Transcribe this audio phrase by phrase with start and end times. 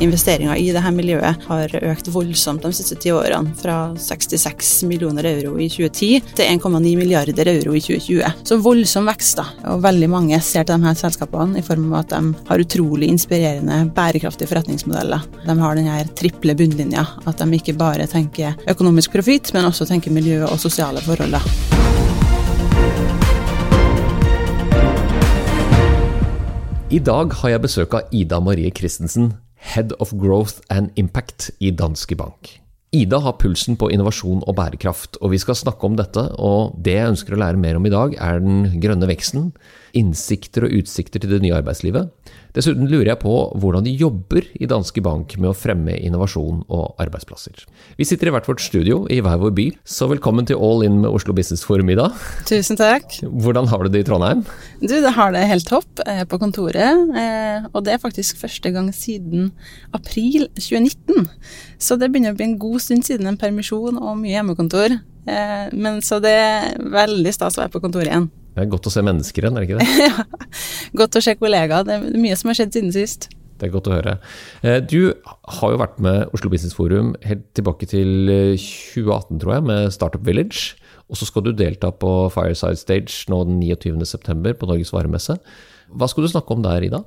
[0.00, 5.58] Investeringer i dette miljøet har økt voldsomt de siste ti årene, fra 66 millioner euro
[5.60, 8.46] i 2010 til 1,9 milliarder euro i 2020.
[8.48, 9.44] Så voldsom vekst, da.
[9.74, 13.10] Og veldig mange ser til de her selskapene i form av at de har utrolig
[13.12, 15.26] inspirerende, bærekraftige forretningsmodeller.
[15.44, 20.16] De har denne triple bunnlinja, at de ikke bare tenker økonomisk profitt, men også tenker
[20.16, 21.36] miljø og sosiale forhold.
[26.90, 29.28] I dag har jeg besøk av Ida Marie Christensen,
[29.60, 32.56] Head of Growth and Impact i Danske Bank.
[32.96, 36.24] Ida har pulsen på innovasjon og bærekraft, og vi skal snakke om dette.
[36.42, 39.52] Og det jeg ønsker å lære mer om i dag, er den grønne veksten,
[39.96, 42.10] innsikter og utsikter til det nye arbeidslivet.
[42.56, 46.98] Dessuten lurer jeg på hvordan de jobber i Danske Bank med å fremme innovasjon og
[47.02, 47.62] arbeidsplasser.
[47.98, 50.98] Vi sitter i hvert vårt studio i hver vår by, så velkommen til All In
[51.04, 52.16] med Oslo Business Forum, i dag.
[52.50, 53.20] Tusen takk.
[53.22, 54.42] Hvordan har du det i Trondheim?
[54.82, 58.74] Du, det har det helt topp eh, på kontoret, eh, og det er faktisk første
[58.74, 59.52] gang siden
[59.94, 61.30] april 2019.
[61.78, 64.98] Så det begynner å bli en god stund siden en permisjon og mye hjemmekontor.
[65.30, 68.30] Eh, men så det er veldig stas å være på kontoret igjen.
[68.54, 69.90] Det er godt å se mennesker igjen, er det ikke det?
[70.08, 71.86] ja, godt å se kollegaer.
[71.86, 73.30] Det er mye som har skjedd siden sist.
[73.60, 74.16] Det er godt å høre.
[74.64, 75.12] Eh, du
[75.60, 79.94] har jo vært med Oslo Business Forum helt tilbake til 2018, eh, tror jeg, med
[79.94, 80.74] Startup Village.
[81.10, 84.54] Og så skal du delta på Fireside Stage nå den 29.9.
[84.56, 85.36] på Norges varemesse.
[85.90, 87.02] Hva skal du snakke om der, Ida?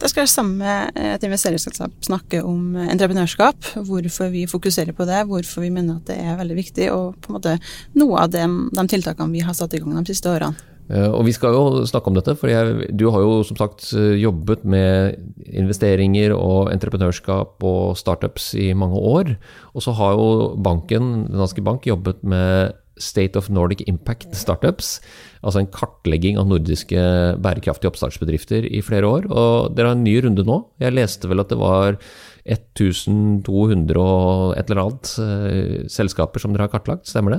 [0.00, 3.70] Da skal jeg sammen med et investeringsselskap snakke om entreprenørskap.
[3.86, 7.30] Hvorfor vi fokuserer på det, hvorfor vi mener at det er veldig viktig, og på
[7.30, 7.56] en måte
[8.00, 10.73] noe av de, de tiltakene vi har satt i gang de siste årene.
[10.90, 13.90] Eh, og Vi skal jo snakke om dette, for jeg, du har jo som sagt
[13.94, 15.16] jobbet med
[15.48, 19.36] investeringer og entreprenørskap og startups i mange år.
[19.74, 25.00] Og så har jo banken, Den danske bank jobbet med State of Nordic Impact Startups.
[25.42, 27.00] Altså en kartlegging av nordiske
[27.42, 29.26] bærekraftige oppstartsbedrifter i flere år.
[29.30, 30.60] Og dere har en ny runde nå.
[30.82, 31.98] Jeg leste vel at det var
[32.44, 37.38] 1200 og et eller annet uh, selskaper som dere har kartlagt, stemmer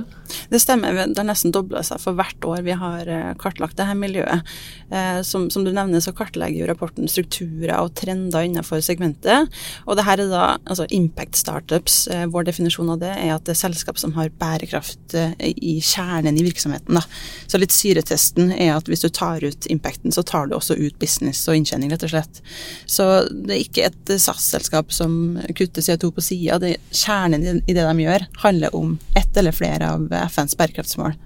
[0.50, 3.94] Det stemmer, det har nesten dobla seg for hvert år vi har uh, kartlagt dette
[3.98, 4.42] miljøet.
[4.90, 9.54] Uh, som, som, du nevner så kartlegger jo rapporten strukturer og trender innenfor segmentet.
[9.86, 12.08] Og det her er da altså impact startups.
[12.32, 16.44] vår definisjon av det er at det er selskap som har bærekraft i kjernen i
[16.46, 16.98] virksomheten.
[16.98, 17.04] Da.
[17.46, 20.98] Så litt syretesten er at hvis du tar ut impacten, så tar du også ut
[21.02, 22.42] business og inntjening, rett og slett.
[22.90, 26.72] Så det er ikke et SAS-selskap som kutter CO2 på sida.
[26.90, 31.16] Kjernen i det de gjør, handler om ett eller flere av FNs bærekraftsmål.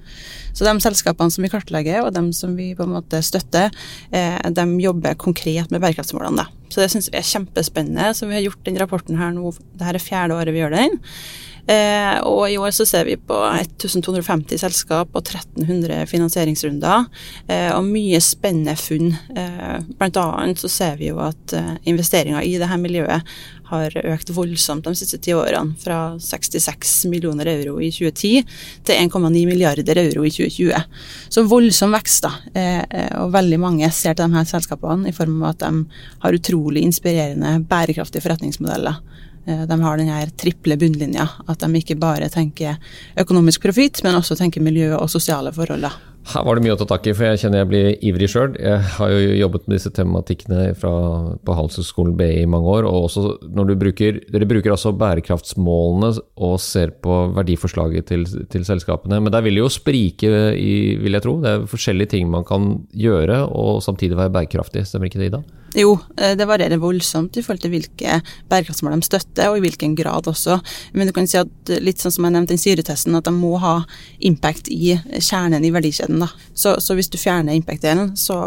[0.53, 3.71] Så de selskapene som vi kartlegger, og de som vi på en måte støtter,
[4.11, 6.49] eh, de jobber konkret med bærekraftsmålene.
[6.71, 8.11] Så det syns vi er kjempespennende.
[8.15, 10.77] Så vi har gjort den rapporten her nå, det her er fjerde året vi gjør
[10.77, 10.99] den.
[11.67, 17.07] Eh, og i år så ser vi på 1250 selskap og 1300 finansieringsrunder,
[17.49, 19.13] eh, og mye spennende funn.
[19.37, 21.57] Eh, blant annet så ser vi jo at
[21.89, 23.27] investeringer i dette miljøet
[23.71, 28.43] har økt voldsomt de siste ti årene, fra 66 millioner euro i 2010
[28.83, 30.75] til 1,9 milliarder euro i 2020.
[31.31, 32.33] Så voldsom vekst, da.
[33.23, 36.83] Og veldig mange ser til de her selskapene i form av at de har utrolig
[36.83, 38.99] inspirerende, bærekraftige forretningsmodeller.
[39.47, 42.79] Eh, de har denne triple bunnlinja, at de ikke bare tenker
[43.21, 45.89] økonomisk profitt, men også tenker miljø og sosiale forhold.
[46.31, 48.53] Her var det mye å ta tak i, for jeg kjenner jeg blir ivrig sjøl.
[48.61, 50.93] Jeg har jo jobbet med disse tematikkene fra,
[51.41, 52.85] på Handelshøyskolen BI i mange år.
[52.85, 58.69] og også når du bruker, Dere bruker altså bærekraftsmålene og ser på verdiforslaget til, til
[58.69, 59.19] selskapene.
[59.19, 60.29] Men der vil det jo sprike,
[60.61, 61.39] i, vil jeg tro.
[61.41, 64.85] Det er forskjellige ting man kan gjøre og samtidig være bærekraftig.
[64.87, 65.43] Stemmer ikke det, Ida?
[65.79, 68.19] Jo, eh, det varierer voldsomt i forhold til hvilke
[68.51, 70.59] bærekraftsmål de støtter, og i hvilken grad også.
[70.93, 73.57] Men du kan si at litt sånn som jeg nevnte den syretesten, at de må
[73.63, 73.77] ha
[74.27, 76.21] impact i kjernen i verdikjeden.
[76.25, 76.31] da.
[76.55, 78.39] Så, så hvis du fjerner impact-delen, så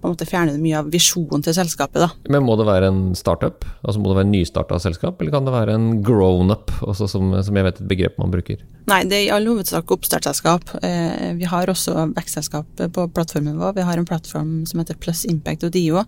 [0.00, 2.00] på en måte fjerner du mye av visjonen til selskapet.
[2.06, 2.10] da.
[2.32, 3.64] Men må det være en startup?
[3.84, 7.66] Altså Må det være nystarta selskap, eller kan det være en grown-up, som, som jeg
[7.66, 8.64] vet et begrep man bruker?
[8.90, 10.72] Nei, det er i all hovedsak oppstartsselskap.
[10.82, 13.76] Eh, vi har også vekstselskap på plattformen vår.
[13.76, 16.02] Vi har en plattform som heter Plus Impact og Dio,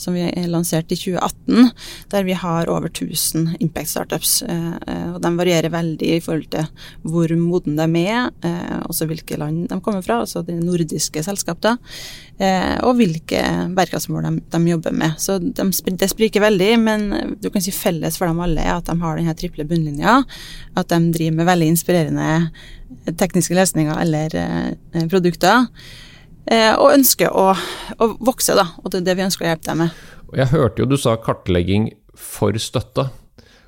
[0.00, 1.70] som vi lanserte i 2018,
[2.12, 4.36] der vi har over 1000 impact startups.
[4.42, 6.68] Eh, og de varierer veldig i forhold til
[7.02, 11.78] hvor modne de er, eh, også hvilke land de kommer fra, altså de nordiske selskapene,
[12.38, 13.42] eh, og hvilke
[13.74, 15.18] bærekraftsmål de, de, jobber med.
[15.18, 15.68] Så de,
[15.98, 19.20] det spriker veldig, men du kan si felles for dem alle er at de har
[19.20, 20.22] denne triple bunnlinja,
[20.76, 22.30] at de driver med veldig inspirerende
[23.18, 24.34] tekniske løsninger eller
[25.10, 25.66] produkter.
[26.52, 27.50] Og ønsker å,
[27.96, 28.66] å, vokse, da.
[28.82, 30.00] Og det er det vi ønsker å hjelpe dem med.
[30.36, 33.08] Jeg hørte jo du sa kartlegging for støtte.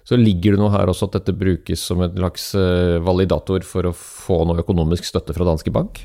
[0.07, 3.89] Så ligger det noe her også at dette brukes som en slags eh, validator for
[3.89, 5.99] å få noe økonomisk støtte fra danske bank?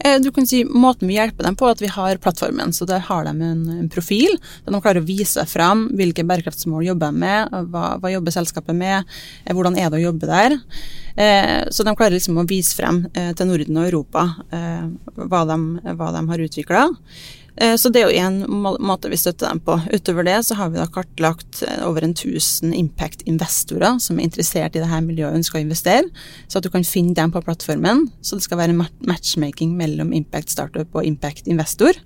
[0.00, 2.72] Eh, du kan si Måten vi hjelper dem på, er at vi har plattformen.
[2.72, 6.86] så Der har de en, en profil der de klarer å vise fram hvilke bærekraftsmål
[6.88, 9.12] jobber de med, hva, hva jobber selskapet med,
[9.44, 10.56] eh, hvordan er det å jobbe der.
[11.12, 15.56] Så de klarer liksom å vise frem til Norden og Europa hva de,
[15.92, 16.86] hva de har utvikla.
[17.56, 18.38] Eh, så det er jo én
[18.80, 19.76] måte vi støtter dem på.
[19.92, 24.76] Utover det så har vi da kartlagt eh, over en tusen impact-investorer som er interessert
[24.76, 26.08] i det her miljøet og ønsker å investere,
[26.48, 28.06] så at du kan finne dem på plattformen.
[28.24, 31.98] Så det skal være matchmaking mellom impact startup og impact investor.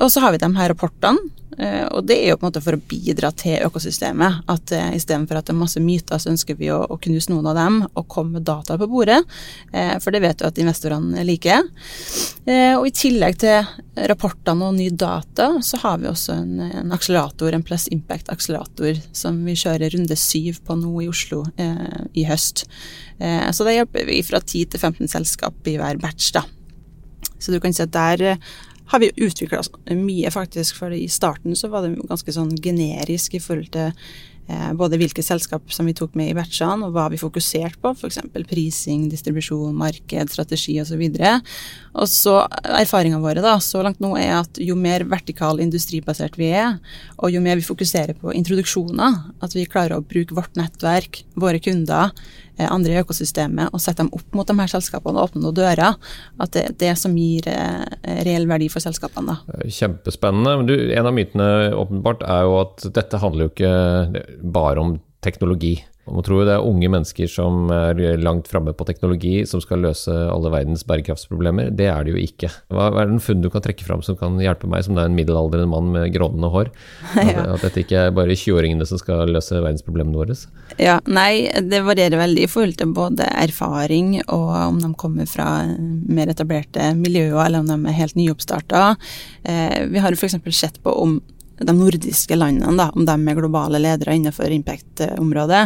[0.00, 1.20] Og så har vi de her rapportene,
[1.58, 4.46] eh, og det er jo på en måte for å bidra til økosystemet.
[4.50, 7.58] At uh, istedenfor at det er masse myter, så ønsker vi å, knuse noen av
[7.58, 9.18] dem og komme med data på bordet.
[9.72, 11.68] Eh, for det vet du at investorene liker.
[12.42, 13.68] Og i tillegg til
[14.08, 19.38] rapportene og ny data, så har vi også en, en akselerator, en Plus Impact-akselerator, som
[19.46, 22.64] vi kjører runde syv på nå i Oslo i høst.
[23.18, 26.42] Så da hjelper vi fra 10 til 15 selskap i hver batch, da.
[27.38, 28.38] Så du kan si at der
[28.92, 29.62] har vi utvikla
[29.96, 30.76] mye, faktisk.
[30.80, 35.24] For i starten så var det ganske sånn generisk i forhold til eh, både hvilke
[35.24, 37.94] selskap som vi tok med i batchene, og hva vi fokuserte på.
[37.96, 38.20] F.eks.
[38.50, 41.00] prising, distribusjon, marked, strategi osv.
[41.08, 41.32] Og så
[42.02, 42.36] Og så
[42.82, 46.78] erfaringa våre da, så langt nå er at jo mer vertikal industribasert vi er,
[47.16, 51.60] og jo mer vi fokuserer på introduksjoner, at vi klarer å bruke vårt nettverk, våre
[51.64, 52.12] kunder,
[52.58, 55.96] andre i økosystemet og sette dem opp mot de her selskapene og åpne noen dører.
[56.42, 57.84] At det er det som gir eh,
[58.26, 59.38] reell verdi for selskapene.
[59.38, 59.70] Da.
[59.72, 60.58] Kjempespennende.
[60.68, 65.76] Du, en av mytene åpenbart er jo at dette handler jo ikke bare om teknologi.
[66.10, 69.84] Man tror jo det er unge mennesker som er langt framme på teknologi, som skal
[69.84, 71.70] løse alle verdens bærekraftsproblemer.
[71.78, 72.50] Det er det jo ikke.
[72.74, 75.12] Hva er den funn du kan trekke fram som kan hjelpe meg, som det er
[75.12, 76.72] en middelaldrende mann med grånende hår?
[77.22, 80.34] At, at dette ikke er bare 20-åringene som skal løse verdensproblemene våre?
[80.80, 85.48] Ja, nei, det varierer veldig i forhold til både erfaring og om de kommer fra
[85.70, 88.96] mer etablerte miljøer, eller om de er helt nyoppstarta.
[89.46, 90.40] Eh, vi har f.eks.
[90.50, 91.20] sett på om
[91.66, 95.62] de nordiske landene, da, om de er globale ledere innenfor impact-området.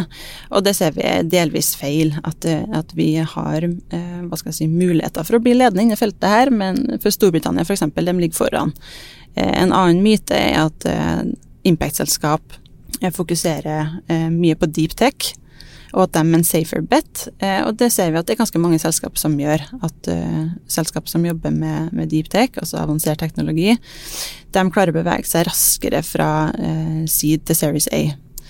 [0.51, 4.69] Og det ser vi delvis feil, at, at vi har eh, hva skal jeg si,
[4.71, 8.75] muligheter for å bli ledende innen feltet her, men for Storbritannia f.eks., de ligger foran.
[9.35, 11.25] Eh, en annen myte er at eh,
[11.67, 12.61] impact-selskap
[13.13, 13.99] fokuserer
[14.33, 15.35] mye på deep tech
[15.97, 17.25] og at de er en safer bet.
[17.41, 19.63] Eh, og det ser vi at det er ganske mange selskap som gjør.
[19.81, 23.73] At uh, selskap som jobber med, med deep tech, altså avansert teknologi,
[24.53, 28.03] de klarer å bevege seg raskere fra uh, seed til Series A.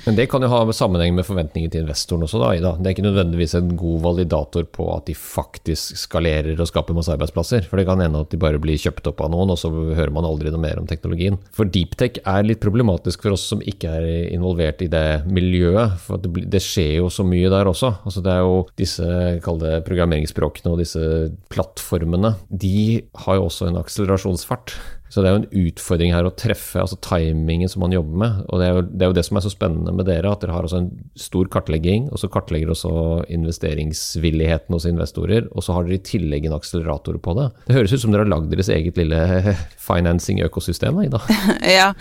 [0.08, 2.70] Men det kan jo ha sammenheng med forventninger til investoren også, da, Ida.
[2.80, 7.12] Det er ikke nødvendigvis en god validator på at de faktisk skalerer og skaper masse
[7.12, 7.66] arbeidsplasser.
[7.68, 10.14] For det kan hende at de bare blir kjøpt opp av noen, og så hører
[10.16, 11.36] man aldri noe mer om teknologien.
[11.52, 16.00] For deeptech er litt problematisk for oss som ikke er involvert i det miljøet.
[16.06, 17.98] For det, skjer jo så mye der også.
[18.08, 19.10] Altså det er jo disse
[19.44, 19.60] kall
[19.90, 21.04] programmeringsspråkene og disse
[21.52, 22.38] plattformene.
[22.48, 24.78] De har jo også en akselerasjonsfart.
[25.10, 28.42] Så det er jo en utfordring her å treffe altså timingen som man jobber med.
[28.52, 30.44] Og det er, jo, det er, jo, det som er så spennende med dere, at
[30.44, 30.90] dere har en
[31.20, 32.92] stor kartlegging, og så kartlegger også
[33.34, 37.48] investeringsvilligheten hos investorer, og så har dere i tillegg en akselerator på det.
[37.70, 39.22] Det høres ut som dere har lagd deres eget lille
[39.88, 41.22] financing-økosystem, Ida?
[41.78, 41.92] ja,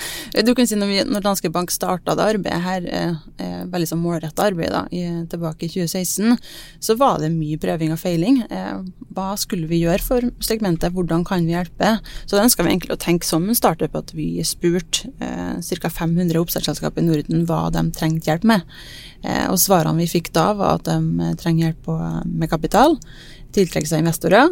[0.43, 3.89] du kan si når, vi, når Danske Bank starta det arbeidet her, eh, eh veldig
[3.89, 6.37] sånn målretta arbeid da, i, tilbake i 2016,
[6.83, 8.43] så var det mye prøving og feiling.
[8.51, 8.83] Eh,
[9.17, 11.97] hva skulle vi gjøre for segmentet, hvordan kan vi hjelpe?
[12.25, 15.91] Så det ønska vi egentlig å tenke som en startup at vi spurte eh, ca.
[15.93, 18.67] 500 oppstartsselskap i Norden hva de trengte hjelp med.
[19.23, 21.91] Eh, og svarene vi fikk da, var at de eh, trenger hjelp
[22.27, 22.99] med kapital
[23.57, 24.51] tiltrekke seg investorer.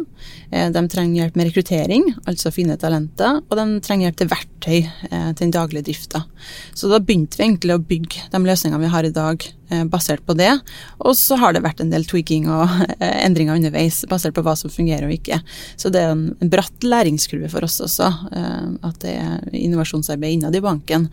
[0.51, 4.77] Eh, de trenger hjelp med rekruttering, altså finne talenter, og de trenger hjelp til verktøy
[4.79, 6.25] eh, til den daglige drifta.
[6.77, 10.25] Så da begynte vi egentlig å bygge de løsningene vi har i dag eh, basert
[10.25, 10.51] på det.
[11.01, 14.73] Og så har det vært en del tweaking og endringer underveis basert på hva som
[14.73, 15.41] fungerer og ikke.
[15.81, 18.07] Så det er en bratt læringskurve for oss også,
[18.85, 21.07] at det er innovasjonsarbeid innad i banken,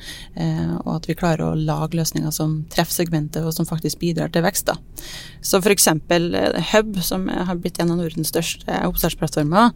[0.82, 4.44] og at vi klarer å lage løsninger som treffer segmentet og som faktisk bidrar til
[4.44, 4.70] vekst.
[4.70, 4.76] Da.
[5.42, 5.88] Så f.eks.
[6.72, 9.72] Hub, som har blitt en av Nordens største oppstartsplattformer,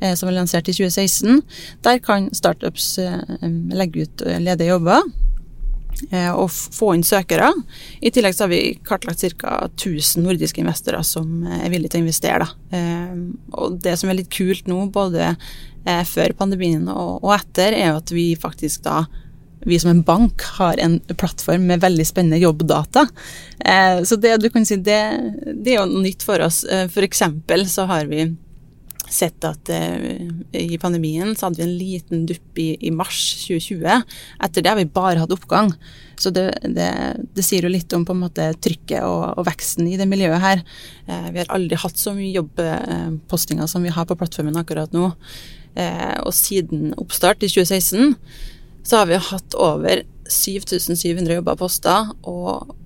[0.00, 1.42] eh, som er lansert i 2016.
[1.86, 3.18] Der kan startups eh,
[3.76, 5.10] legge ut eh, ledige jobber
[6.32, 7.50] og få inn søkere.
[8.00, 9.66] I tillegg så har vi kartlagt ca.
[9.66, 12.46] 1000 nordiske investorer som er villige til å investere.
[13.52, 15.34] Og det som er litt kult nå, både
[16.08, 19.02] før pandemien og etter, er at vi faktisk da
[19.60, 23.06] vi som en bank har en plattform med veldig spennende jobbdata.
[23.58, 25.00] Eh, så det du kan si, det,
[25.52, 26.62] det er jo nytt for oss.
[26.64, 28.24] Eh, for eksempel så har vi
[29.10, 30.22] sett at eh,
[30.54, 34.06] i pandemien så hadde vi en liten dupp i, i, mars 2020.
[34.46, 35.74] Etter det har vi bare hatt oppgang.
[36.20, 36.90] Så det, det,
[37.36, 40.40] det sier jo litt om på en måte trykket og, og veksten i det miljøet
[40.40, 40.64] her.
[41.32, 45.06] Vi har aldri hatt så mye jobbpostinger som vi har på plattformen akkurat nå.
[45.80, 48.12] Og siden oppstart i 2016
[48.86, 52.76] så har vi hatt over 7700 jobber poster og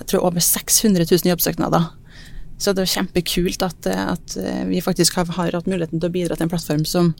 [0.00, 1.90] jeg tror over 600 000 jobbsøknader.
[2.60, 4.36] Så det er kjempekult at, at
[4.68, 7.12] vi faktisk har, har, hatt muligheten til å bidra til en plattform som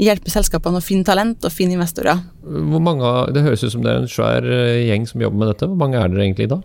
[0.00, 2.22] hjelper selskapene å finne talent og finne investorer.
[2.42, 5.52] Hvor mange, Det høres ut som det er en svær eh, gjeng som jobber med
[5.52, 5.68] dette.
[5.68, 6.60] Hvor mange er dere egentlig da?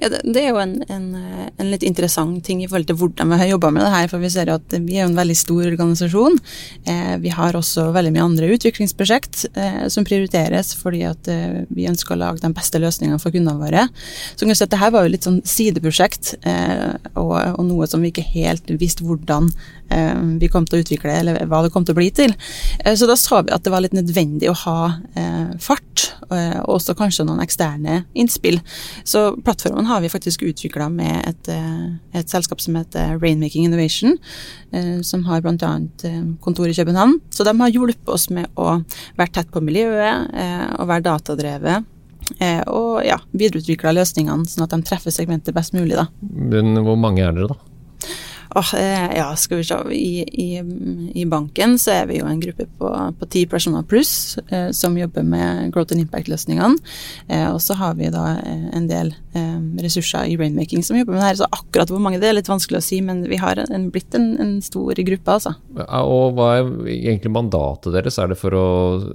[0.00, 1.06] Ja, det, er jo en, en,
[1.54, 4.10] en, litt interessant ting i forhold til hvordan vi har jobba med det her.
[4.12, 6.40] For vi ser jo at vi er en veldig stor organisasjon.
[6.90, 11.88] Eh, vi har også veldig mye andre utviklingsprosjekt eh, som prioriteres fordi at eh, vi
[11.90, 13.86] ønsker å lage de beste løsningene for kundene våre.
[14.34, 17.88] Så kan si at det her var jo litt sånn sideprosjekt, eh, og, og, noe
[17.90, 19.50] som vi ikke helt visste hvordan
[19.94, 22.34] eh, vi kom til å utvikle, eller hva det kom til å bli til.
[22.84, 24.78] Eh, så da sa vi at det var litt nødvendig å ha
[25.62, 28.58] fart, og også kanskje noen eksterne innspill.
[29.06, 34.18] Så plattformen har vi faktisk utvikla med et, eh, et, selskap som heter Rainmaking Innovation,
[34.72, 35.72] eh, som har bl.a.
[36.04, 37.20] Eh, kontor i København.
[37.30, 38.84] Så de har hjulpet oss med å
[39.18, 40.30] være tett på miljøet
[40.78, 41.84] og være datadrevet.
[42.72, 45.96] Og ja, videreutvikla løsningene sånn at de treffer segmentet best mulig.
[45.98, 46.06] Da.
[46.20, 47.73] Men hvor mange er dere, da?
[48.54, 49.76] Oh, ja, skal vi se.
[49.90, 50.48] I, i,
[51.14, 55.26] I, banken så er vi jo en gruppe på ti personer pluss eh, som jobber
[55.26, 56.78] med growth and impact-løsningene.
[57.26, 61.16] Eh, og så har vi da eh, en del eh, ressurser i rainmaking som jobber
[61.16, 61.40] med det her.
[61.42, 64.14] Så akkurat hvor mange det er litt vanskelig å si, men vi har en, blitt
[64.14, 65.56] en, en, stor gruppe, altså.
[65.74, 68.20] Og hva er egentlig mandatet deres?
[68.22, 68.68] Er det for å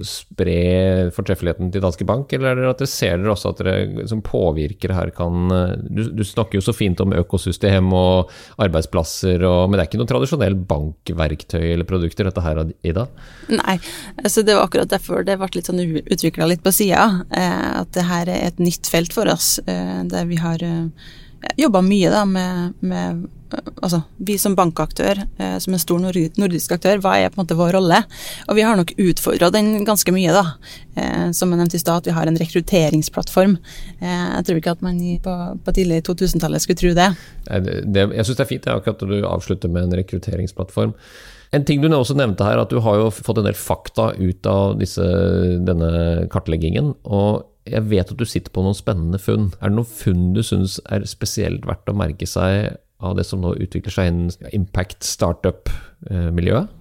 [0.04, 4.06] spre fortreffeligheten til Danske Bank, eller er det at dere ser dere også at dere
[4.10, 8.28] som påvirkere her kan eh, du, du snakker jo så fint om økosystem og
[8.60, 13.06] arbeidsplasser tjenester, og, men det er ikke noe tradisjonell bankverktøy eller produkter dette her, Ida?
[13.50, 13.78] Nei,
[14.24, 17.24] altså det var akkurat derfor det ble litt sånn utvikla litt på sida.
[17.30, 20.88] Eh, at det her er et nytt felt for oss, eh, der vi har eh,
[21.56, 23.28] jobba mye da med, med
[23.82, 27.58] altså, vi som bankaktør, eh, som en stor nordisk aktør, hva er på en måte
[27.58, 28.02] vår rolle?
[28.48, 30.44] Og vi har nok utfordra den ganske mye, da.
[30.96, 33.58] Eh, som jeg nevnte i stad, at vi har en rekrutteringsplattform.
[34.00, 37.10] Eh, jeg tror ikke at man på, på tidlig 2000-tallet skulle tro det.
[37.84, 40.94] det jeg syns det er fint det, akkurat at du avslutter med en rekrutteringsplattform.
[41.52, 44.46] En ting du også nevnte her, at du har jo fått en del fakta ut
[44.46, 45.06] av disse,
[45.66, 46.94] denne kartleggingen.
[47.04, 49.50] og jeg vet at du sitter på noen spennende funn.
[49.60, 53.42] Er det noen funn du syns er spesielt verdt å merke seg av det som
[53.42, 56.76] nå utvikler seg innen impact startup-miljøet?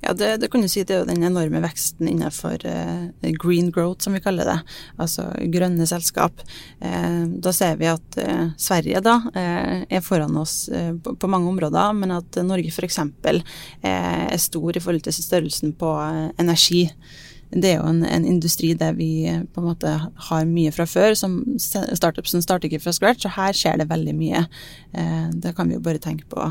[0.00, 3.06] Ja, det, det, kan du si det er jo den enorme veksten innenfor uh,
[3.40, 4.58] green growth, som vi kaller det.
[5.00, 6.42] Altså grønne selskap.
[6.84, 11.96] Uh, da ser vi at uh, Sverige da er foran oss på, på, mange områder,
[11.96, 13.00] men at Norge f.eks.
[13.84, 15.94] er stor i forhold til størrelsen på
[16.40, 16.86] energi
[17.54, 19.90] det er jo en, en, industri der vi på en måte
[20.28, 21.14] har mye fra før.
[21.18, 24.44] som Startupsen starter ikke fra scratch, og her skjer det veldig mye.
[24.92, 26.48] Eh, da kan vi jo bare tenke på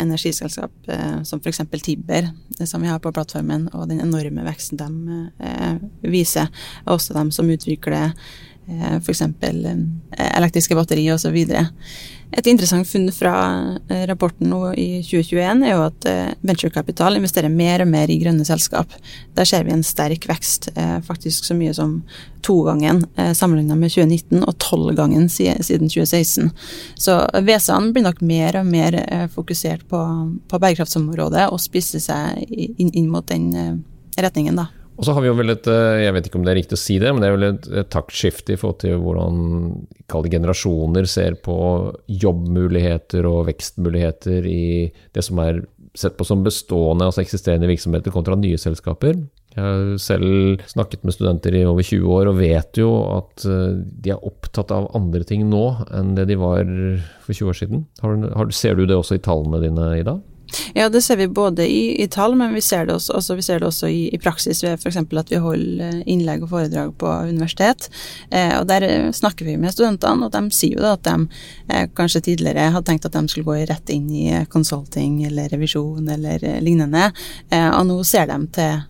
[0.00, 1.62] energiselskap eh, som f.eks.
[1.82, 2.30] Tibber,
[2.64, 5.76] som vi har på plattformen, og den enorme veksten de eh,
[6.10, 6.50] viser.
[6.86, 9.22] Og også de som utvikler eh, f.eks.
[9.22, 9.74] Eh,
[10.30, 11.38] elektriske batterier osv.
[12.30, 13.34] Et interessant funn fra
[13.90, 18.20] eh, rapporten nå i 2021 er jo at eh, venturekapital investerer mer og mer i
[18.22, 18.94] grønne selskap.
[19.34, 22.00] Der ser vi en sterk vekst, eh, faktisk så mye som
[22.46, 23.02] togangen
[23.36, 26.48] sammenlignet med 2019, og tolvgangen siden 2016.
[26.96, 28.96] Så VSA-en blir nok mer og mer
[29.34, 30.00] fokusert på,
[30.48, 33.52] på bærekraftsområdet og spisser seg inn, inn mot den
[34.16, 34.70] retningen, da.
[35.00, 36.76] Og så har vi jo vel et, eh, jeg vet ikke om det er riktig
[36.76, 41.38] å si det, men det er vel et, taktskifte i forhold til hvordan generasjoner ser
[41.40, 41.56] på
[42.20, 45.62] jobbmuligheter og vekstmuligheter i det som er
[45.96, 49.16] sett på som bestående, altså eksisterende virksomheter kontra nye selskaper.
[49.56, 53.80] Jeg har selv snakket med studenter i over 20 år og vet jo at eh,
[54.04, 55.64] de er opptatt av andre ting nå
[55.96, 56.60] enn det de var
[57.24, 57.86] for 20 år siden.
[58.04, 60.20] Har, har, ser du det også i tallene dine, Ida?
[60.74, 63.44] Ja, det ser vi både i, i tall, men vi ser det også, også, vi
[63.46, 64.96] ser det også i, i praksis ved f.eks.
[64.96, 67.90] at vi holder eh, innlegg og foredrag på universitet.
[68.30, 71.16] Eh, og Der eh, snakker vi med studentene, og de sier jo da at de
[71.70, 76.08] eh, kanskje tidligere hadde tenkt at de skulle gå rett inn i consulting eller revisjon
[76.10, 77.10] eller eh, lignende,
[77.50, 78.86] eh, og nå ser de til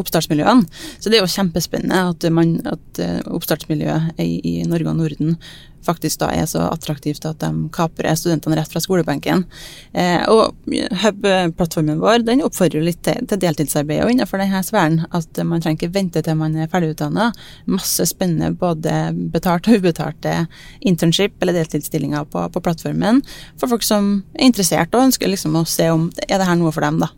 [0.00, 0.68] oppstartsmiljøene.
[1.00, 5.36] Så det er jo kjempespennende at, man, at oppstartsmiljøet i, i Norge og Norden
[5.84, 9.44] faktisk da er så attraktivt at de kaprer studentene rett fra skolebenken.
[9.92, 10.56] Eh, og
[11.02, 15.00] Hub-plattformen vår den oppfordrer litt til, til deltidsarbeid og innenfor denne sfæren.
[15.16, 17.30] At man trenger ikke vente til man er ferdigutdanna.
[17.70, 20.36] Masse spennende både betalt og ubetalte
[20.80, 23.22] internship eller deltidsstillinger på, på, plattformen
[23.58, 26.72] for folk som er interessert og ønsker liksom å se om er det her noe
[26.74, 27.00] for dem.
[27.00, 27.12] da.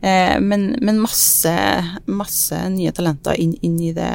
[0.00, 1.52] Men, men, masse,
[2.04, 4.10] masse nye talenter inn, inn, i det,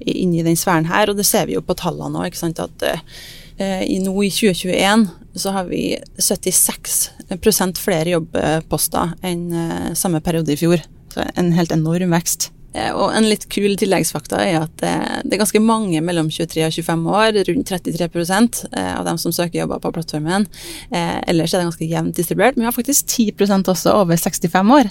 [0.00, 2.38] inn, i den sfæren her, og det ser vi jo på tallene òg.
[2.62, 2.86] At
[3.58, 5.04] i, nå i 2021
[5.42, 5.82] så har vi
[6.22, 10.86] 76 flere jobbposter enn samme periode i fjor.
[11.14, 12.52] Så en helt enorm vekst.
[12.74, 16.64] Eh, og en litt kul tilleggsfakta er at eh, det er ganske mange mellom 23
[16.66, 20.48] og 25 år, rundt 33 eh, av dem som søker jobber på plattformen.
[20.94, 24.90] Ellers er det ganske jevnt distribuert, men vi har faktisk 10% også over 65 år.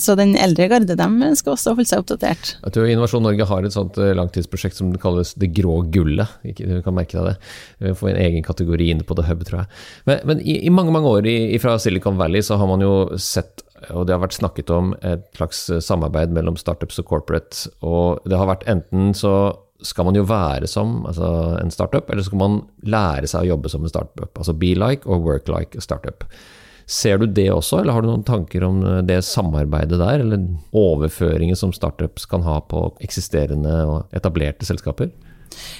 [0.00, 2.54] Så den eldre garde dem skal også holde seg oppdatert.
[2.62, 6.32] Jeg tror Innovasjon Norge har et sånt langtidsprosjekt som kalles Det grå gullet.
[6.56, 7.50] Du kan merke deg det.
[7.84, 9.82] Vi får en egen kategori inne på The Hub, tror jeg.
[10.08, 12.94] Men, men i, i, mange mange år i, fra Silicon Valley så har man jo
[13.20, 17.70] sett og det har vært snakket om et slags eh, samarbeid mellom startups og corporate.
[17.86, 19.36] Og det har vært enten så
[19.84, 21.28] skal man jo være som altså
[21.60, 24.30] en startup, eller så skal man lære seg å jobbe som en startup.
[24.32, 26.24] Altså be like og work like startup.
[26.86, 30.46] Ser du det også, eller har du noen tanker om eh, det samarbeidet der, eller
[30.76, 35.10] overføringen som startups kan ha på eksisterende og etablerte selskaper?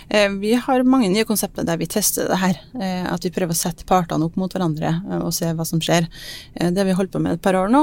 [0.09, 2.61] Eh, vi har mange nye konsepter der vi tester det her.
[2.81, 5.83] Eh, at vi prøver å sette partene opp mot hverandre eh, og se hva som
[5.83, 6.09] skjer.
[6.57, 7.83] Det har vi holdt på med et par år nå,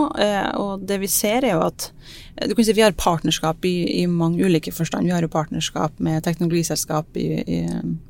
[0.60, 1.92] og det vi ser er jo at
[2.36, 5.06] du kan si Vi har partnerskap i, i mange ulike forstand.
[5.06, 7.60] Vi har jo partnerskap med teknologiselskap i, i,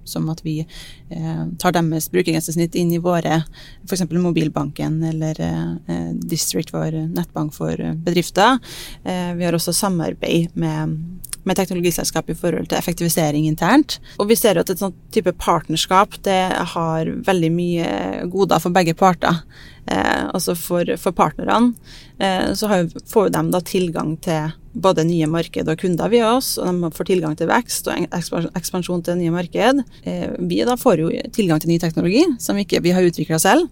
[0.03, 3.42] som at vi eh, tar deres brukergrensesnitt inn i våre
[3.84, 4.06] f.eks.
[4.12, 7.75] mobilbanken eller eh, District, vår nettbank for
[8.06, 8.60] bedrifter.
[9.03, 10.98] Eh, vi har også samarbeid med
[11.44, 14.00] med teknologiselskap i forhold til effektivisering internt.
[14.20, 16.39] Og vi ser jo at et sånt type partnerskap det
[16.74, 17.88] har veldig mye
[18.32, 19.44] goder for begge parter.
[19.86, 21.74] Eh, altså for, for partnerne
[22.18, 26.56] eh, så har, får de da tilgang til både nye marked og kunder via oss,
[26.58, 29.84] og de får tilgang til vekst og ekspansjon til nye marked.
[30.08, 33.68] Eh, vi da får jo tilgang til ny teknologi som ikke vi har utvikla selv.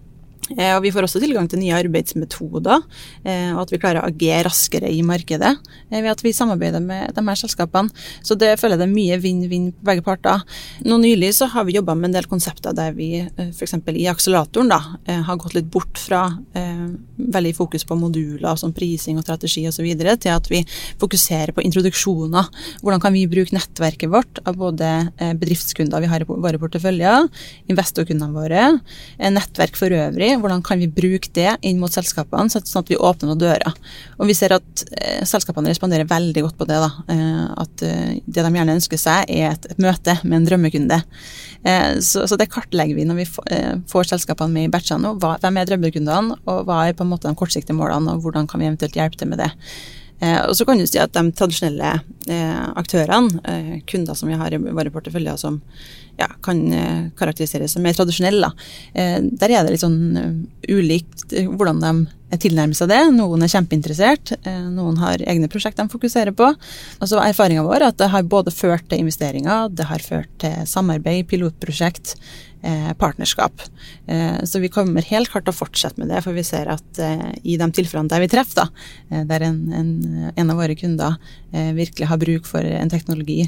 [0.50, 2.82] Eh, og vi får også tilgang til nye arbeidsmetoder,
[3.22, 6.82] eh, og at vi klarer å agere raskere i markedet eh, ved at vi samarbeider
[6.82, 7.92] med de her selskapene.
[8.26, 10.42] Så det føler jeg det er mye vinn-vinn på begge parter.
[10.82, 13.76] Nå nylig så har vi jobba med en del konsepter der vi f.eks.
[13.94, 14.80] i akseleratoren da,
[15.26, 16.24] har gått litt bort fra
[16.58, 16.90] eh,
[17.22, 19.86] veldig fokus på moduler som prising og strategi osv.
[19.94, 20.64] til at vi
[21.00, 22.50] fokuserer på introduksjoner.
[22.82, 24.90] Hvordan kan vi bruke nettverket vårt av både
[25.38, 27.30] bedriftskunder vi har i våre porteføljer,
[27.70, 28.66] investorkundene våre,
[29.32, 33.30] nettverk for øvrig hvordan kan vi bruke det inn mot selskapene, sånn at vi åpner
[33.30, 33.76] noen dører.
[34.18, 36.80] Og vi ser at eh, selskapene responderer veldig godt på det.
[36.82, 41.00] da, eh, At eh, det de gjerne ønsker seg, er et, møte med en drømmekunde.
[41.64, 45.14] Eh, så, så, det kartlegger vi når vi får, eh, får selskapene med i batchene.
[45.22, 48.48] Hva, Hvem er drømmekundene, og hva er på en måte de kortsiktige målene, og hvordan
[48.50, 49.50] kan vi eventuelt hjelpe til med det.
[50.22, 51.98] Eh, og så kan du si at de tradisjonelle
[52.78, 55.58] aktørene, kunder som vi har i våre porteføljer som
[56.16, 58.52] ja, kan eh, karakteriseres som mer tradisjonelle.
[58.94, 63.00] Eh, der er det litt sånn eh, ulikt hvordan de tilnærmer seg det.
[63.12, 64.30] Noen er kjempeinteressert,
[64.72, 66.46] noen har egne prosjekt de fokuserer på.
[66.96, 70.64] Altså Erfaringa vår er at det har både ført til investeringer, det har ført til
[70.70, 72.14] samarbeid, pilotprosjekt,
[72.96, 73.66] partnerskap.
[74.48, 77.04] Så vi kommer helt klart til å fortsette med det, for vi ser at
[77.44, 78.72] i de tilfellene der vi treffer,
[79.12, 79.94] der en, en,
[80.32, 81.20] en av våre kunder
[81.52, 83.42] virkelig har bruk for en teknologi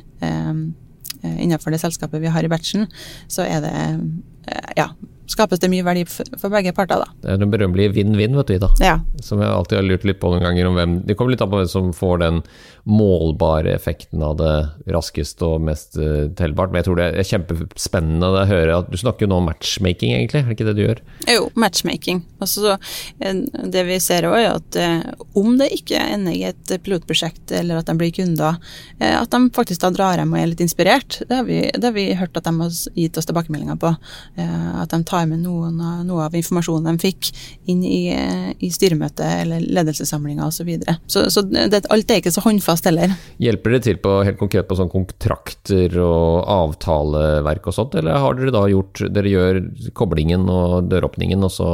[1.25, 2.87] innenfor det selskapet vi har i batchen,
[3.31, 4.91] så er det eh, ja,
[5.31, 7.09] skapes det mye verdi for begge parter, da.
[7.23, 8.71] Det er den berømmelige vinn-vinn, vet du, Ida.
[8.85, 8.99] Ja.
[9.25, 11.53] Som jeg alltid har lurt litt på noen ganger om hvem Det kommer litt an
[11.53, 12.43] på hvem som får den
[12.85, 14.53] målbare effekten av det
[14.93, 16.71] raskest og mest uh, tellbart.
[16.71, 20.13] Men jeg tror det er kjempespennende å høre at du snakker jo nå om matchmaking,
[20.13, 20.43] egentlig.
[20.43, 21.01] Er det ikke det du gjør?
[21.31, 22.21] Jo, matchmaking.
[22.45, 22.77] Altså,
[23.19, 27.81] det vi ser òg, er at uh, om det ikke ender i et pilotprosjekt eller
[27.81, 28.61] at de blir kunder,
[29.01, 31.23] uh, at de faktisk da drar hjem og er litt inspirert.
[31.25, 33.95] Det har vi, det har vi hørt at de har gitt oss tilbakemeldinger på.
[34.35, 37.31] At de tar med noen, noe av informasjonen de fikk
[37.71, 38.13] inn i,
[38.59, 40.65] i styremøtet eller ledelsessamlinger osv.
[40.65, 40.97] Så, videre.
[41.07, 43.15] så Så det, alt er ikke så håndfast heller.
[43.43, 48.39] Hjelper det til på, helt konkret på sånn kontrakter og avtaleverk og sånt, eller har
[48.39, 49.59] dere da gjort Dere gjør
[49.97, 51.69] koblingen og døråpningen, og så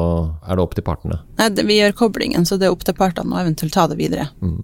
[0.44, 1.20] er det opp til partene?
[1.40, 4.28] Nei, vi gjør koblingen, så det er opp til partene å eventuelt ta det videre.
[4.44, 4.58] Mm.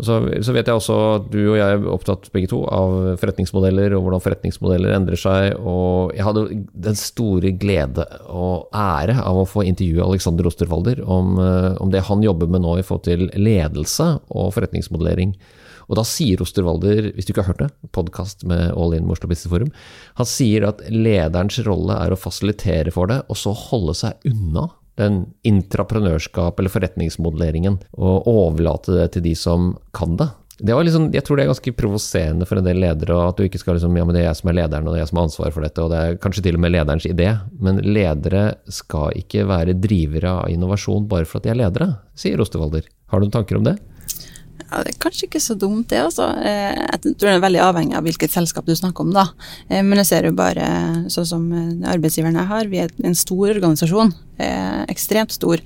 [0.00, 3.96] Så, så, vet jeg også at du og jeg er opptatt begge to av forretningsmodeller
[3.96, 6.46] og hvordan forretningsmodeller endrer seg, og jeg hadde
[6.88, 12.06] den store glede og ære av å få intervjue Alexander Osterwalder om, eh, om, det
[12.08, 15.34] han jobber med nå i forhold til ledelse og forretningsmodellering.
[15.90, 19.26] Og da sier Osterwalder, hvis du ikke har hørt det, podkast med All In Oslo
[19.26, 19.72] Business Forum,
[20.20, 24.68] han sier at lederens rolle er å fasilitere for det, og så holde seg unna
[25.00, 30.28] den intraprenørskap eller forretningsmodelleringen, og overlate det til de som kan det.
[30.60, 33.58] Det liksom, jeg tror det er ganske provoserende for en del ledere at du ikke
[33.62, 35.20] skal liksom Ja, men det er jeg som er lederen, og det er jeg som
[35.20, 37.30] har ansvar for dette, og det er kanskje til og med lederens idé.
[37.64, 42.44] Men ledere skal ikke være drivere av innovasjon bare for at de er ledere, sier
[42.44, 42.84] Ostevalder.
[43.08, 43.78] Har du noen tanker om det?
[44.70, 45.98] Ja, Det er kanskje ikke så dumt, det.
[45.98, 46.28] altså.
[46.44, 49.12] Eh, jeg tror det er veldig avhengig av hvilket selskap du snakker om.
[49.12, 49.26] da.
[49.68, 50.66] Eh, men jeg ser jo bare
[51.10, 54.14] sånn som eh, arbeidsgiveren jeg har, vi er en stor organisasjon.
[54.90, 55.60] Ekstremt stor.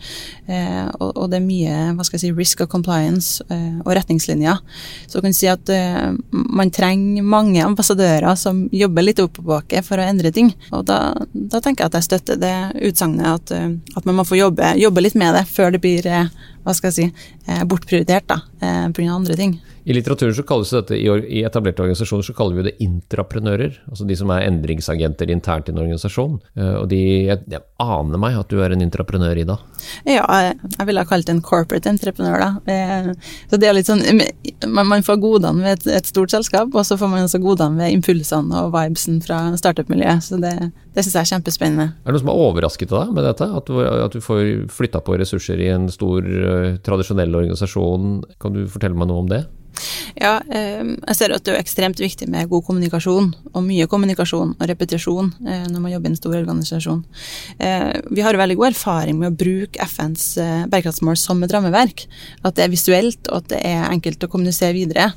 [0.98, 4.60] Og det er mye hva skal jeg si, risk og compliance og retningslinjer.
[5.06, 5.70] Så du kan si at
[6.30, 10.52] man trenger mange ambassadører som jobber litt oppoverbakke for å endre ting.
[10.74, 10.98] Og da,
[11.32, 12.56] da, tenker jeg at jeg støtter det
[12.90, 13.54] utsagnet at,
[13.96, 16.10] at man må få jobbe, jobbe litt med det før det blir
[16.64, 19.14] hva skal jeg si, eh, bortprioritert da, eh, pga.
[19.14, 19.60] andre ting.
[19.84, 23.80] I litteraturen så kalles dette, i etablerte organisasjoner så kaller vi det intraprenører.
[23.90, 26.38] Altså de som er endringsagenter internt i en organisasjon.
[26.56, 29.58] Eh, og de, jeg, jeg aner meg at du er en intraprenør, Ida?
[30.08, 33.16] Ja, jeg ville ha kalt det en corporate entreprenør, da.
[33.50, 34.00] Så det er litt sånn
[34.72, 37.98] Man får godene ved et, et stort selskap, og så får man også godene ved
[37.98, 40.24] impulsene og vibesen fra startup-miljøet.
[40.24, 40.54] Så det,
[40.96, 41.90] det syns jeg er kjempespennende.
[42.04, 43.50] Er det noe som har overrasket deg med dette?
[43.60, 44.42] At du, at du får
[44.72, 48.22] flytta på ressurser i en stor Eh, tradisjonell organisasjon.
[48.40, 49.44] Kan du fortelle meg noe om det?
[50.18, 54.54] Ja, ehm, jeg ser at det er ekstremt viktig med god kommunikasjon, og mye kommunikasjon
[54.54, 57.02] og repetisjon eh, når man jobber i en stor organisasjon.
[57.58, 60.26] Eh, vi har veldig god erfaring med å bruke FNs
[60.72, 62.06] bærekraftsmål som et rammeverk.
[62.44, 65.10] At det er visuelt, og at det er enkelt å kommunisere videre.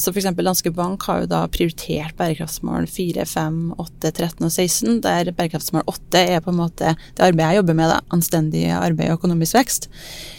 [0.00, 0.28] Så f.eks.
[0.36, 5.86] Danske Bank har jo da prioritert bærekraftsmål 4, 5, 8, 13 og 16, der bærekraftsmål
[5.90, 9.58] 8 er på en måte det arbeidet jeg jobber med, da, anstendig arbeid og økonomisk
[9.58, 9.90] vekst.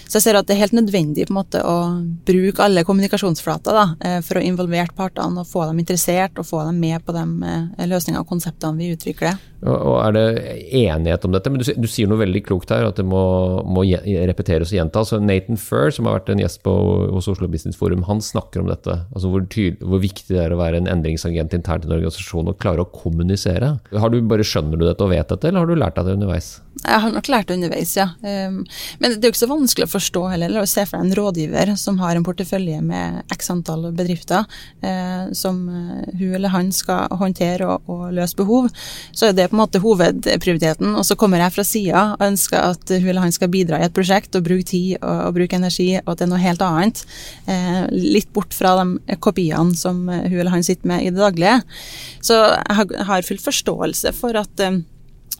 [0.07, 1.75] Så jeg ser at det er helt nødvendig på en måte å
[2.27, 6.63] bruke alle kommunikasjonsflater da, eh, for å involvere partene og få dem interessert og få
[6.67, 9.35] dem med på de eh, løsningene og konseptene vi utvikler.
[9.65, 10.25] Og Er det
[10.77, 11.49] enighet om dette?
[11.49, 13.21] Men Du, du sier noe veldig klokt her, at det må,
[13.65, 13.83] må
[14.29, 15.13] repeteres og gjentas.
[15.17, 16.73] Nathan Furr, som har vært en gjest på,
[17.15, 18.99] hos Oslo Business Forum, han snakker om dette.
[19.13, 22.53] altså hvor, tydelig, hvor, viktig det er å være en endringsagent internt i en organisasjon
[22.53, 23.77] og klare å kommunisere.
[23.97, 26.17] Har du bare Skjønner du dette og vet dette, eller har du lært deg det
[26.19, 26.53] underveis?
[26.83, 28.05] Jeg har nok lært det underveis, ja.
[28.21, 28.59] Um,
[29.01, 31.07] men det er jo ikke så vanskelig å forstå heller, eller å se for deg
[31.07, 34.45] en rådgiver som har en portefølje med x antall bedrifter
[34.85, 38.69] uh, som uh, hun eller han skal håndtere og, og løse behov.
[39.11, 40.95] Så er det på en måte hovedprioriteten.
[40.97, 43.87] Og så kommer jeg fra sida og ønsker at hun eller han skal bidra i
[43.87, 46.65] et prosjekt og bruke tid og, og bruke energi, og at det er noe helt
[46.65, 47.03] annet.
[47.49, 51.61] Eh, litt bort fra de kopiene som hun eller han sitter med i det daglige.
[52.25, 54.81] Så jeg har full forståelse for at eh,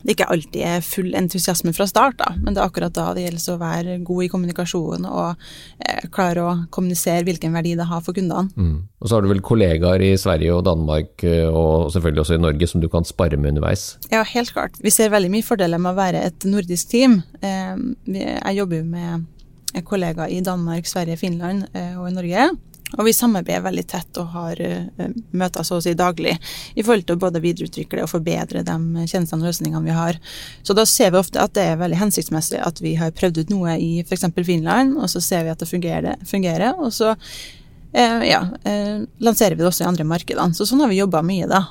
[0.08, 3.26] det ikke alltid er full entusiasme fra start, da, men det er akkurat da det
[3.26, 5.48] gjelder å være god i kommunikasjon og
[5.84, 8.48] eh, klare å kommunisere hvilken verdi det har for kundene.
[8.56, 8.78] Mm.
[9.04, 12.44] Og så har du vel kollegaer i Sverige og Danmark eh, og selvfølgelig også i
[12.46, 13.98] Norge som du kan spare med underveis?
[14.14, 14.80] Ja, helt klart.
[14.80, 17.20] Vi ser veldig mye fordeler med å være et nordisk team.
[17.44, 17.76] Eh,
[18.16, 22.48] jeg jobber jo med kollegaer i Danmark, Sverige, Finland eh, og i Norge.
[22.96, 26.38] Og vi samarbeider veldig tett og har uh, møter så å si daglig
[26.76, 30.20] i forhold til å både videreutvikle og forbedre de tjenestene og løsningene vi har.
[30.64, 33.54] Så da ser vi ofte at det er veldig hensiktsmessig at vi har prøvd ut
[33.54, 34.30] noe i f.eks.
[34.48, 39.58] Finland, og så ser vi at det fungerer, fungerer og så uh, ja, uh, lanserer
[39.58, 40.56] vi det også i andre markedene.
[40.56, 41.66] Så sånn har vi jobba mye, da.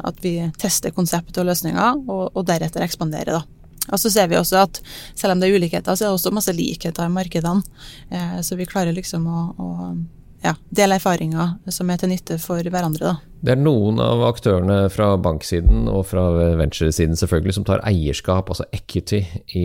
[0.00, 3.44] at vi tester konsept og løsninger, og, og deretter ekspanderer, da.
[3.92, 4.78] Og så ser vi også at
[5.12, 8.40] selv om det er ulikheter, så er det også masse likheter i markedene.
[8.40, 9.72] Så vi klarer liksom å, å
[10.44, 13.14] ja, dele erfaringer som er til nytte for hverandre.
[13.14, 13.33] Da.
[13.44, 16.22] Det er noen av aktørene fra banksiden og fra
[16.56, 19.18] venturesiden selvfølgelig som tar eierskap, altså equity,
[19.52, 19.64] i,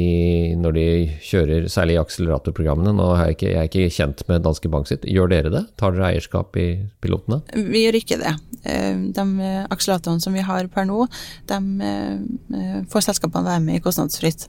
[0.59, 0.87] når de
[1.23, 2.91] kjører, særlig i akseleratorprogrammene.
[2.97, 5.05] Nå er jeg, ikke, jeg er ikke kjent med Danske Bank sitt.
[5.07, 5.61] Gjør dere det?
[5.79, 6.65] Tar dere eierskap i
[6.99, 7.37] pilotene?
[7.55, 8.33] Vi gjør ikke det.
[8.67, 11.05] Eh, de akseleratorene som vi har per nå,
[11.47, 14.43] de eh, får selskapene være med kostnadsfritt.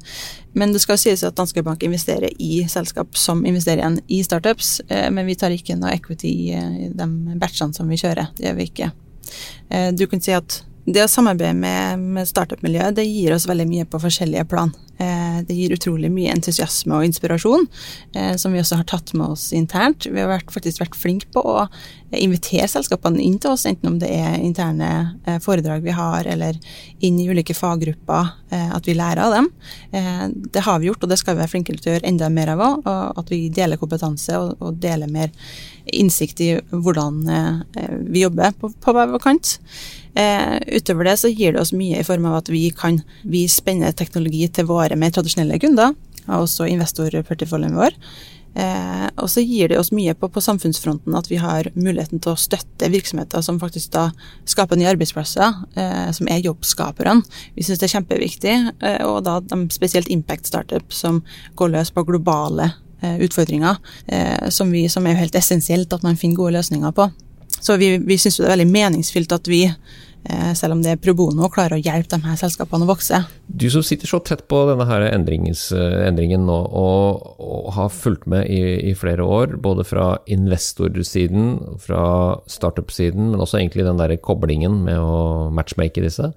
[0.59, 4.81] Men det skal sies at Danske Bank investerer i selskap som investerer igjen i startups,
[4.89, 8.35] eh, men vi tar ikke noe equity i de batchene som vi kjører.
[8.35, 8.91] Det gjør vi ikke.
[9.71, 13.89] Du kan si at det å samarbeide med, med startup-miljøet det gir oss veldig mye
[13.91, 14.73] på forskjellige plan.
[15.01, 17.63] Eh, det gir utrolig mye entusiasme og inspirasjon,
[18.13, 20.05] eh, som vi også har tatt med oss internt.
[20.05, 21.63] Vi har faktisk vært flinke på å
[22.13, 24.91] invitere selskapene inn til oss, enten om det er interne
[25.25, 26.59] eh, foredrag vi har, eller
[27.01, 29.47] inn i ulike faggrupper, at vi lærer av dem.
[30.51, 32.51] Det har vi gjort, og det skal vi være flinkere til å gjøre enda mer
[32.51, 32.89] av òg.
[33.23, 35.31] At vi deler kompetanse og, deler mer
[35.87, 37.23] innsikt i hvordan
[38.11, 39.55] vi jobber på, hver kant.
[40.15, 43.47] Eh, utover det så gir det oss mye i form av at vi kan vi
[43.49, 45.95] spenner teknologi til våre mer tradisjonelle kunder,
[46.27, 47.97] og også investorporteføljen vår.
[48.55, 52.33] Eh, og så gir det oss mye på, på, samfunnsfronten at vi har muligheten til
[52.33, 54.09] å støtte virksomheter som faktisk da
[54.49, 57.23] skaper nye arbeidsplasser, eh, som er jobbskaperne.
[57.55, 61.23] Vi syns det er kjempeviktig, eh, og da de spesielt impact startup som
[61.61, 63.79] går løs på globale utfordringer
[64.53, 67.07] som, vi, som er helt essensielt at man finner gode løsninger på.
[67.61, 69.67] Så vi, vi syns det er veldig meningsfylt at vi
[70.55, 73.23] selv om det er pro bono, klarer å hjelpe de her selskapene å vokse.
[73.49, 78.45] Du som sitter så tett på denne her endringen nå, og, og, har fulgt med
[78.53, 82.03] i, i, flere år, både fra investorsiden, fra
[82.53, 86.35] startup-siden, men også egentlig den der koblingen med å matchmake disse.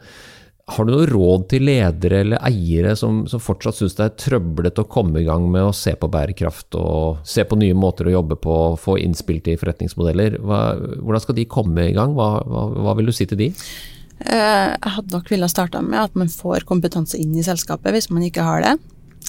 [0.71, 4.85] Har du noe råd til ledere eller eiere som, som fortsatt syns det er trøblete
[4.85, 8.13] å komme i gang med å se på bærekraft og se på nye måter å
[8.13, 10.37] jobbe på, få innspill til forretningsmodeller?
[10.39, 10.61] Hva,
[11.01, 12.15] hvordan skal de komme i gang?
[12.15, 13.49] Hva, hva, hva vil du si til de?
[14.23, 18.07] Eh, jeg hadde nok villet starte med at man får kompetanse inn i selskapet hvis
[18.13, 18.77] man ikke har det.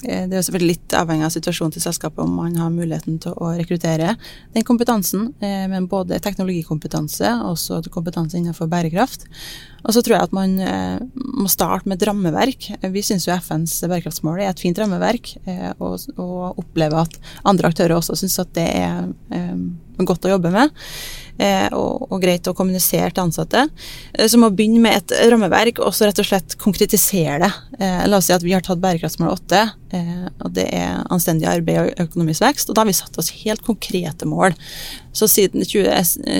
[0.03, 3.35] Eh, det er selvfølgelig litt avhengig av situasjonen til selskapet om man har muligheten til
[3.39, 4.15] å rekruttere
[4.55, 9.27] den kompetansen, eh, men både teknologikompetanse og også kompetanse innenfor bærekraft.
[9.85, 12.69] Og så tror jeg at man eh, må starte med et rammeverk.
[12.91, 15.35] Vi syns jo FNs bærekraftsmål er et fint rammeverk,
[15.79, 19.05] og, og opplever at andre aktører også syns at det er
[20.03, 20.73] godt å jobbe med
[21.75, 23.65] og, og, greit å kommunisere til ansatte.
[24.13, 27.51] Eh, så må begynne med et rammeverk og så rett og slett konkretisere det.
[27.79, 29.61] Eh, la oss si at vi har tatt bærekraftsmål 8,
[29.97, 32.69] eh, og det er anstendig arbeid og økonomisk vekst.
[32.69, 34.55] Og da har vi satt oss helt konkrete mål.
[35.15, 35.87] Så siden 20,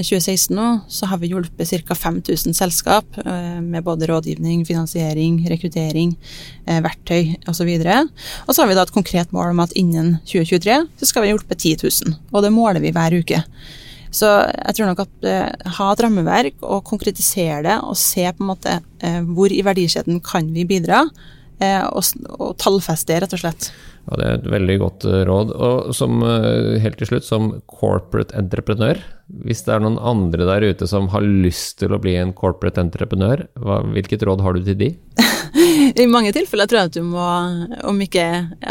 [0.04, 1.96] 2016 nå, så har vi hjulpet ca.
[1.96, 6.16] 5000 selskap eh, med både rådgivning, finansiering, rekruttering,
[6.68, 7.72] eh, verktøy osv.
[7.76, 8.12] Og,
[8.48, 11.34] og så har vi da et konkret mål om at innen 2023 så skal vi
[11.34, 12.20] hjelpe 10 000.
[12.34, 13.44] Og det måler vi hver uke.
[14.16, 18.46] Så jeg tror nok at eh, ha et rammeverk og konkretisere det, og se på
[18.46, 21.04] en måte eh, hvor i verdikjeden kan vi bidra,
[21.60, 23.70] eh, og, og tallfeste det, rett og slett.
[24.06, 25.52] Ja, Det er et veldig godt råd.
[25.68, 29.02] Og som, helt til slutt, som corporate entreprenør,
[29.42, 32.84] hvis det er noen andre der ute som har lyst til å bli en corporate
[32.86, 34.92] entreprenør, hva, hvilket råd har du til de?
[36.02, 37.26] I mange tilfeller tror jeg at du må,
[37.88, 38.26] om ikke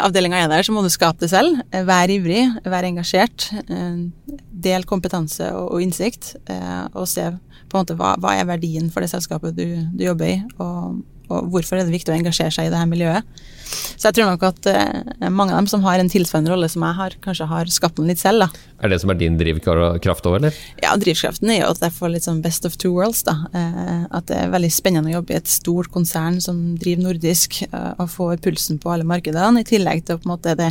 [0.05, 1.63] avdelinga er der, så må du skape det selv.
[1.89, 3.49] Vær ivrig, vær engasjert.
[3.65, 8.91] Eh, del kompetanse og, innsikt, eh, og se på en måte hva, hva er verdien
[8.93, 9.67] for det selskapet du,
[9.97, 12.91] du jobber i, og, og, hvorfor er det viktig å engasjere seg i det her
[12.91, 13.43] miljøet.
[13.75, 16.85] Så jeg tror nok at uh, mange av dem som har en tilsvarende rolle som
[16.85, 18.45] jeg har, kanskje har skapt den litt selv.
[18.45, 18.65] da.
[18.85, 20.59] Er det som er din drivkraft òg, eller?
[20.83, 23.25] Ja, drivkraften er jo at jeg får litt sånn best of two worlds.
[23.27, 23.37] da.
[23.55, 27.63] Uh, at det er veldig spennende å jobbe i et stort konsern som driver nordisk,
[27.73, 30.71] uh, og får pulsen på alle markedene, i tillegg til på en måte det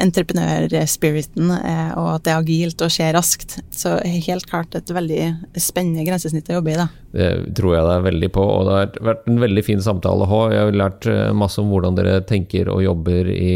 [0.00, 3.58] entreprenørspiriten, eh, og at det er agilt og skjer raskt.
[3.74, 5.22] Så helt klart et veldig
[5.60, 6.78] spennende grensesnitt å jobbe i.
[6.80, 6.88] da.
[7.12, 10.40] Det tror jeg er veldig på, og det har vært en veldig fin samtale ha.
[10.54, 13.54] Jeg har lært eh, masse om hvordan dere tenker og jobber i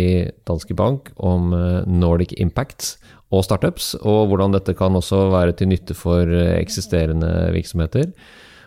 [0.49, 1.55] Danske Bank om
[1.89, 2.95] Nordic Impact
[3.35, 8.13] og startups, og hvordan dette kan også være til nytte for eksisterende virksomheter.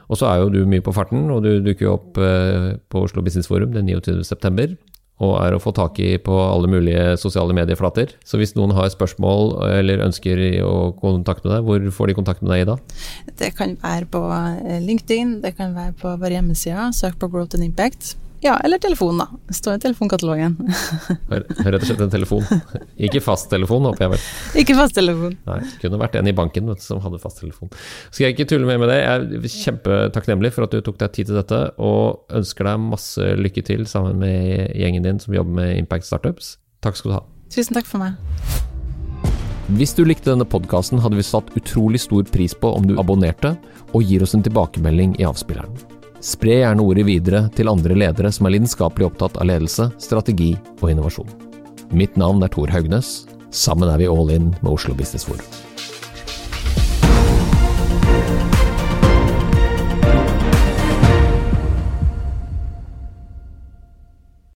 [0.08, 3.22] Og så er jo du mye på farten, og du dukker jo opp på Oslo
[3.24, 4.76] Business Forum den 29.9
[5.18, 8.14] og er å få tak i på alle mulige sosiale medieflater.
[8.28, 12.54] Så hvis noen har spørsmål eller ønsker å kontakte deg, hvor får de kontakt med
[12.54, 12.78] deg i da?
[13.40, 17.58] Det kan være på eh, LinkedIn, det kan være på vår hjemmeside, søk på Growth
[17.58, 18.14] and Impact.
[18.42, 19.26] Ja, eller telefon, da.
[19.48, 20.58] Det står i telefonkatalogen.
[21.32, 22.44] Rett og slett en telefon.
[23.08, 24.28] Ikke fasttelefon, håper jeg vel.
[24.62, 25.34] Ikke fasttelefon.
[25.48, 27.72] Nei, kunne vært en i banken vet, som hadde fasttelefon.
[28.12, 29.00] Skal jeg ikke tulle mer med det.
[29.02, 33.34] Jeg er kjempetakknemlig for at du tok deg tid til dette, og ønsker deg masse
[33.42, 36.56] lykke til sammen med gjengen din som jobber med Impact Startups.
[36.86, 37.26] Takk skal du ha.
[37.54, 38.22] Tusen takk for meg.
[39.76, 43.58] Hvis du likte denne podkasten, hadde vi satt utrolig stor pris på om du abonnerte
[43.92, 45.97] og gir oss en tilbakemelding i avspilleren.
[46.24, 50.90] Spre gjerne ordet videre til andre ledere som er lidenskapelig opptatt av ledelse, strategi og
[50.90, 51.30] innovasjon.
[51.94, 53.28] Mitt navn er Tor Haugnes.
[53.54, 55.67] Sammen er vi all in med Oslo Business Forum.